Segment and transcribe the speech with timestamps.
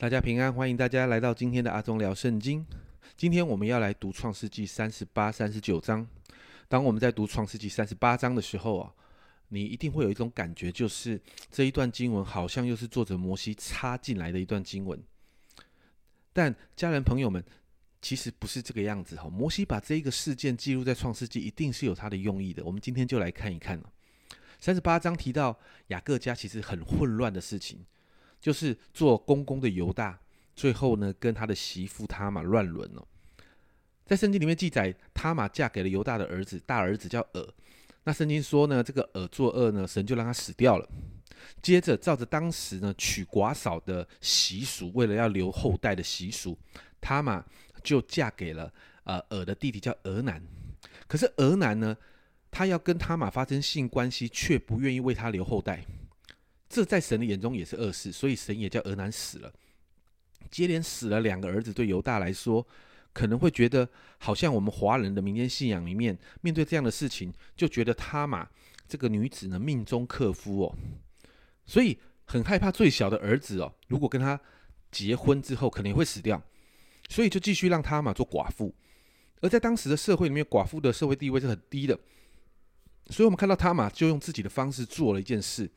[0.00, 2.64] 大家平安，欢迎大家来到今天的阿忠聊圣经。
[3.16, 6.06] 今天我们要来读创世纪三十八、三十九章。
[6.68, 8.94] 当我们在读创世纪三十八章的时候啊，
[9.48, 15.02] 你一定会有一种感觉，就是这一段经文好像又是作者摩西插进来的一段经文。
[16.32, 17.44] 但家人朋友们，
[18.00, 19.28] 其实不是这个样子哈。
[19.28, 22.62] 摩西把这一个事件记录在创世纪，一定是有他的用意的。
[22.64, 23.82] 我们今天就来看一看
[24.60, 25.58] 三十八章提到
[25.88, 27.84] 雅各家其实很混乱的事情。
[28.40, 30.18] 就是做公公的犹大，
[30.54, 33.06] 最后呢跟他的媳妇他玛乱伦了。
[34.06, 37.46] 在圣经里面记载，他玛嫁给了犹大的儿子，大儿子叫尔。
[38.04, 40.88] 那圣经说呢，这个尔作恶呢，神就让他死掉了。
[41.60, 46.58] 接着照着当时呢娶寡嫂的习俗，为了要留后代的习俗，
[47.00, 47.44] 他玛
[47.82, 48.72] 就嫁给了
[49.04, 50.42] 呃尔的弟弟叫俄南。
[51.06, 51.96] 可是俄南呢，
[52.50, 55.84] 他要跟他玛发生性关系，却不愿意为他留后代。
[56.68, 59.52] 这在神的眼中也是恶事，所以神也叫俄南死了。
[60.50, 62.66] 接连死了两个儿子，对犹大来说，
[63.12, 63.88] 可能会觉得
[64.18, 68.48] 好像我们华人的民间信仰里面，面对这样的事情，就觉得他嘛，
[68.86, 70.74] 这个女子呢命中克夫哦，
[71.66, 74.40] 所以很害怕最小的儿子哦，如果跟他
[74.90, 76.42] 结婚之后，可能会死掉，
[77.08, 78.74] 所以就继续让他嘛做寡妇。
[79.40, 81.98] 而在当时的社会里面，寡妇的社会地位是很低的，
[83.08, 85.70] 所以我们看到他嘛，就用自己的方式做了一件事。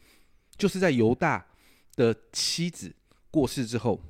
[0.57, 1.45] 就是在犹大
[1.95, 2.95] 的妻子
[3.29, 4.01] 过世之后，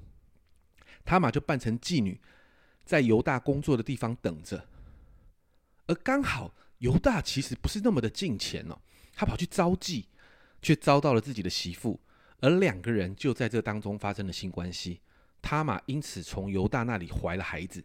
[1.06, 2.20] 他玛就扮成妓女，
[2.86, 4.68] 在犹大工作的地方等着。
[5.88, 8.78] 而刚好犹大其实不是那么的近前哦，
[9.14, 10.06] 他跑去招妓，
[10.62, 12.00] 却遭到了自己的媳妇，
[12.40, 15.02] 而两个人就在这当中发生了性关系。
[15.42, 17.84] 他玛因此从犹大那里怀了孩子。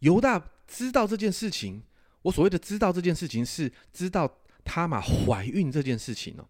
[0.00, 1.82] 犹大知道这件事情，
[2.22, 6.46] 我所谓的知道这件事情，是知道他玛怀孕这件事情哦。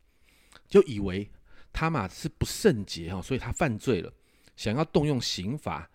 [0.75, 1.31] 就以为
[1.73, 4.13] 他玛是不圣洁哈，所以他犯罪了，
[4.57, 5.89] 想要动用刑罚，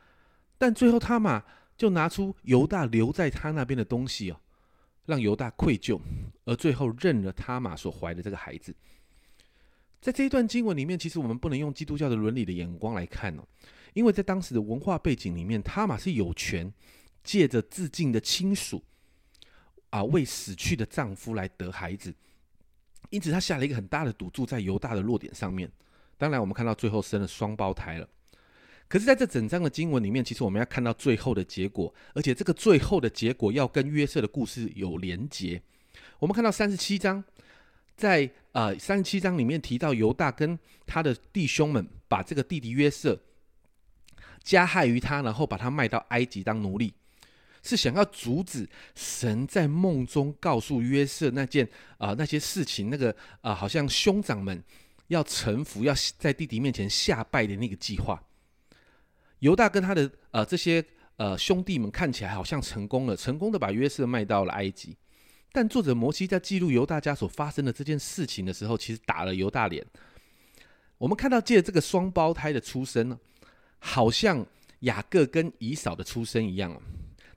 [0.57, 1.43] 但最后他玛
[1.75, 4.39] 就拿出犹大留在他那边的东西哦，
[5.05, 5.99] 让犹大愧疚，
[6.45, 8.73] 而最后认了他玛所怀的这个孩子。
[9.99, 13.43] 在这一段经文里面，其实我们不能用基督教的伦理的眼光来看哦，
[13.91, 16.73] 因为在当时的文化背景里面，他玛是有权
[17.21, 18.81] 借着自尽的亲属
[19.89, 22.15] 啊，为死去的丈夫来得孩子。
[23.09, 25.71] 因此，他下了一个很大的赌注在犹大的弱点上面。
[26.17, 28.07] 当然，我们看到最后生了双胞胎了。
[28.87, 35.61] 可是，在这整章的经文里面，其实我们要看到最后的结果，而且这个最后的结果要跟约瑟的故事有连结。
[36.17, 37.23] 我们看到三十七章，
[37.95, 43.19] 在呃三十七章里面提到犹大跟他的弟兄们把这个弟弟约瑟
[44.43, 46.93] 加害于他，然后把他卖到埃及当奴隶。
[47.61, 54.63] 是想要阻止神在梦中告诉约瑟那件啊那些事情，那个啊好像兄长们
[55.07, 58.21] 要臣服，要在弟弟面前下拜的那个计划。
[59.39, 60.83] 犹大跟他的呃这些
[61.17, 64.95] 呃兄弟们看起来好像成功了，成功的把约瑟卖到了埃及。
[65.51, 69.85] 但作者摩西在记录犹大家所发生的这件事情的时候，其实打了犹大脸。
[70.97, 73.19] 我们看到借这个双胞胎的出生呢，
[73.79, 74.45] 好像
[74.81, 76.79] 雅各跟以扫的出生一样。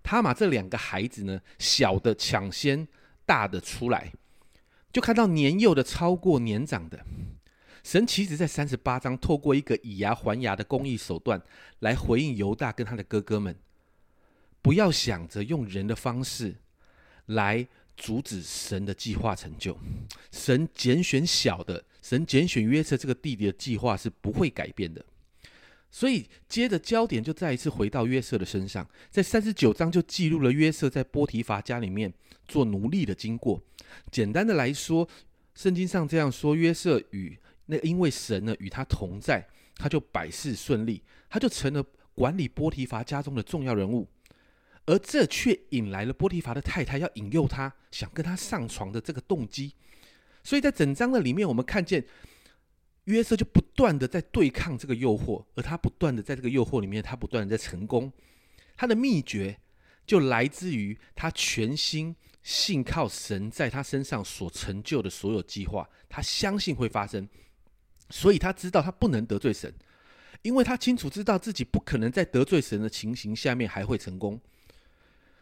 [0.02, 2.86] 他把这两个孩子呢，小的抢先
[3.24, 4.12] 大的出来，
[4.92, 7.04] 就看到年幼的超过年长的。
[7.84, 11.42] 神其实在三十八章透过一个以牙还牙的公益手段
[11.80, 13.56] 来回应犹大跟他的哥哥们，
[14.60, 16.56] 不要想着用人的方式
[17.26, 19.76] 来阻止神的计划成就。
[20.30, 25.04] 神拣选小的，神拣选约瑟这个弟弟的计划是不会改变的。
[25.94, 32.10] 所以，接着焦点就再一次回到约瑟的身上，在三十九章就记录了约瑟在波提乏家里面
[32.48, 33.62] 做奴隶的经过。
[34.10, 35.06] 简单的来说，
[35.54, 44.08] 圣经上这样说：约瑟与那因为神呢与他同在，他就百事顺利，他就成了管理波提乏家中的重要人物。
[44.86, 49.74] 而这却引来了波提乏的太太要引诱他，想跟他上床的这个动机。
[50.42, 52.02] 所以在整章的里面，我们看见。
[53.04, 58.12] 约瑟就不断的在对抗这个诱惑，而他不断的在这个诱惑里面，他不断的在成功。
[58.76, 59.58] 他的秘诀
[60.06, 67.28] 就来自于他全心信靠神在他身上所成就的所有计划，他相信会发生，
[68.10, 69.72] 所以他知道他不能得罪神，
[70.42, 74.40] 因为他清楚知道自己不可能在得罪神的情形下面还会成功。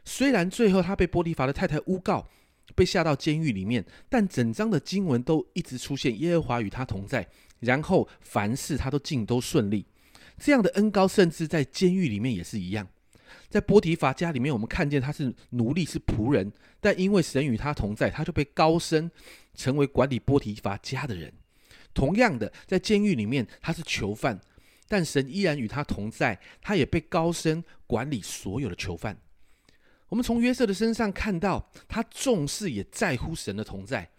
[0.04, 2.26] 虽然最后他被波提乏的太太诬告，
[2.74, 7.28] 被下到监狱里面，但整章的经文都一直出现耶和华与他同在。
[7.60, 9.86] 然后凡事他都尽都顺利，
[10.38, 12.88] 这样的恩高，甚至在监狱里面也是一样。
[13.48, 19.10] 在波提乏家里面，我们看见他是奴隶，是仆人，但因为神与他同在，他就被高升，
[19.54, 21.32] 成为管理波提乏家的人。
[21.92, 24.40] 同样的，在监狱里面，他是囚犯，
[24.88, 29.16] 但神依然与他同在，他也被高升管理所有的囚犯。
[30.08, 34.10] 我们从约瑟的身上看到，他重视也在乎神的同在，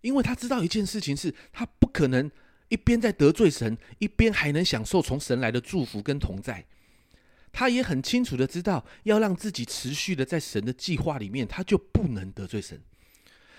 [0.00, 2.30] 因为他知道一件事情是，他不可能
[2.70, 6.64] 一边在得罪神，一边还能享受从神来的祝福跟同在。
[7.52, 12.80] 他也很清楚的知道，要让自己持续的在神的计划里面，他就不能得罪神。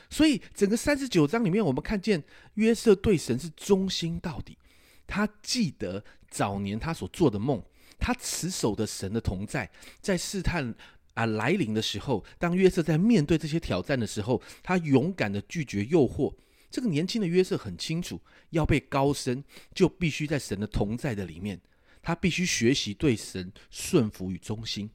[0.10, 2.24] 所以，整个三十九章里面，我们看见
[2.56, 4.58] 约瑟对神是忠心到底。
[5.06, 7.62] 他记得早年他所做的梦，
[8.00, 9.70] 他持守的神的同在，
[10.02, 10.74] 在试探。
[11.14, 16.34] 啊，来临的时候，当约瑟在面对这些挑战的时候，他勇敢的拒绝诱惑。
[16.72, 18.20] 这个年轻的约瑟很清楚，
[18.52, 19.44] 要被高升，
[19.76, 21.60] 就必须在神的同在的里面，
[22.02, 24.90] 他必须学习对神顺服与忠心。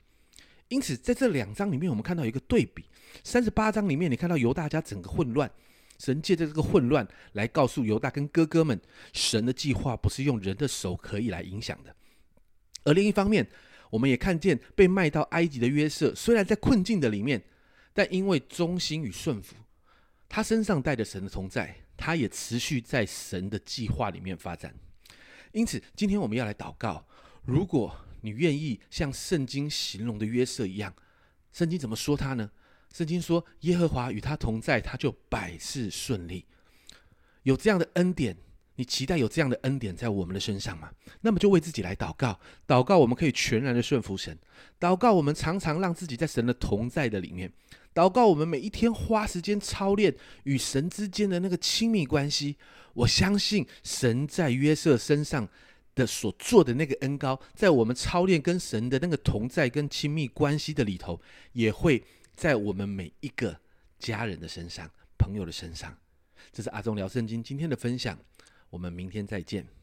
[0.69, 2.87] 因此，在这两章里面，我们看到一个对比。
[3.23, 5.50] 三十八章里面，你看到犹大家整个混乱，
[5.99, 8.81] 神借着这个混乱来告诉犹大跟哥哥们，
[9.12, 11.94] 神的计划不是用人的手可以来影响的。
[12.84, 13.46] 而另一方面，
[13.90, 17.43] 我们也看见被卖到埃及的约瑟，虽然在困境的里面，
[17.93, 19.55] 但因为忠心与顺服，
[20.28, 24.75] 他身上带着神的同在，他也持续在神的计划里面发展。
[25.52, 27.06] 因此，今天我们要来祷告：
[27.44, 30.94] 如果你愿意像圣经形容的约瑟一样，
[31.52, 32.50] 圣经怎么说他呢？
[32.93, 36.46] 圣经说耶和华与他同在，他就百事顺利。
[37.43, 38.37] 有这样的恩典。
[38.76, 40.90] 你期待有这样的恩典在我们的身上吗？
[41.20, 44.38] 那么就为自己来祷告，祷告我们可以全然的顺服神，
[44.78, 47.52] 祷告我们常常让自己在神的同在的里面，
[47.94, 50.14] 祷告我们每一天花时间操练
[50.44, 52.56] 与神之间的那个亲密关系。
[52.94, 55.46] 我相信神在约瑟身上
[55.94, 61.20] 的所做的那个恩高，在我们操练跟神的那个同在跟亲密关系的里头，
[61.52, 62.02] 也会
[62.34, 63.58] 在我们每一个
[63.99, 65.96] 家人的身上、朋友的身上。
[66.52, 68.19] 这是阿忠聊圣经今天的分享。
[68.76, 69.75] 我们明天再见。